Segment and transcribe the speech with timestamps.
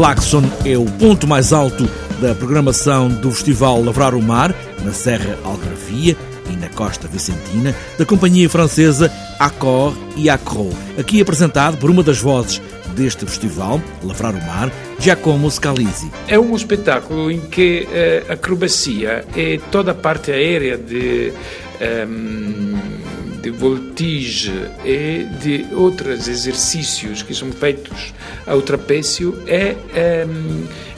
[0.00, 1.86] Claxon é o ponto mais alto
[2.22, 6.16] da programação do Festival Lavrar o Mar, na Serra Algarvia
[6.50, 12.18] e na Costa Vicentina, da companhia francesa Accor e Accro, aqui apresentado por uma das
[12.18, 12.62] vozes
[12.96, 16.10] deste festival, Lavrar o Mar, Giacomo Scalisi.
[16.26, 21.30] É um espetáculo em que eh, a acrobacia e toda a parte aérea de,
[21.78, 24.52] um, ehm, de voltige
[24.84, 28.12] e de outros exercícios que são feitos
[28.46, 30.26] ao trapézio é, é,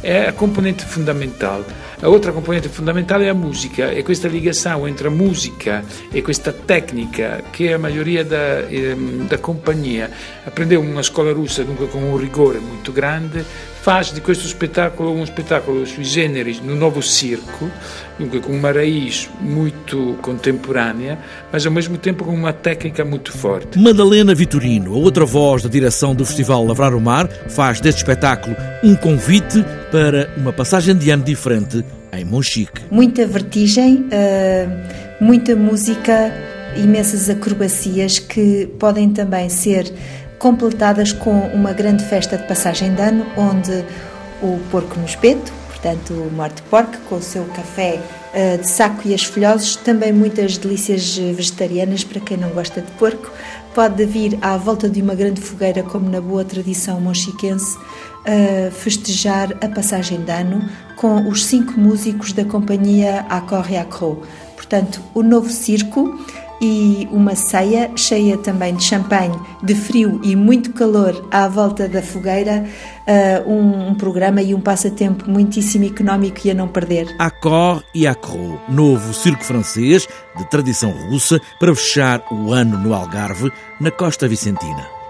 [0.03, 1.65] é a componente fundamental.
[2.03, 7.45] A outra componente fundamental é a música, e questa entre a música e questa tecnica
[7.53, 10.11] che a maioria da, ehm, da companhia
[10.45, 13.45] aprendeu numa escola russa, dunque con un rigore molto grande,
[13.83, 17.69] faz di questo spettacolo un spettacolo sui generis no novo circo,
[18.17, 21.19] dunque com uma raiz muito contemporânea,
[21.51, 23.79] mas ao mesmo tempo com uma técnica muito forte.
[23.79, 28.55] Madalena Vitorino, a outra voz da direção do Festival Lavrar o Mar, faz deste espetáculo
[28.85, 32.83] um convite para uma passagem de ano diferente em Monchique.
[32.91, 36.33] Muita vertigem, uh, muita música,
[36.77, 39.93] imensas acrobacias que podem também ser
[40.39, 43.85] completadas com uma grande festa de passagem de ano, onde
[44.43, 48.01] o porco no espeto, portanto o morte porco, com o seu café
[48.61, 53.31] de saco e as folhosas, também muitas delícias vegetarianas para quem não gosta de porco,
[53.75, 59.57] pode vir à volta de uma grande fogueira, como na boa tradição monchiquense, uh, festejar
[59.63, 64.23] a passagem de ano com os cinco músicos da companhia Accor et Accro.
[64.57, 66.19] Portanto, o novo circo
[66.63, 72.01] e uma ceia cheia também de champanhe, de frio e muito calor à volta da
[72.01, 72.65] fogueira,
[73.45, 77.13] uh, um, um, programa e um passatempo muitíssimo económico e a não perder.
[77.19, 83.51] Accor e Accro, novo circo francês de tradição russa para fechar o ano no Algarve,
[83.81, 85.02] na Costa Vicentina.